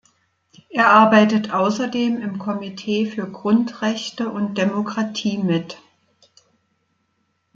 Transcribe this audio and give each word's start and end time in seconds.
Er 0.71 0.89
arbeitet 0.91 1.53
außerdem 1.53 2.23
im 2.23 2.39
Komitee 2.39 3.05
für 3.05 3.29
Grundrechte 3.31 4.29
und 4.31 4.57
Demokratie 4.57 5.37
mit. 5.37 5.77